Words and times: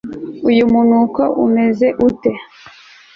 uyu 0.49 0.63
munuko 0.73 1.21
umeze 1.45 1.87
ute 2.07 2.31